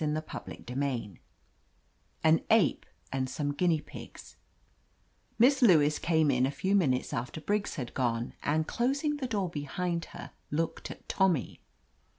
[0.01, 1.19] 1^' ■»>\ CHAPTER X
[2.23, 4.35] AN APE AND SOME GUINEA PIGS
[5.37, 9.47] MISS LEWIS came in a few minutes after Briggs had gone, and, closing the door
[9.47, 11.61] behind her, looked at Tommy.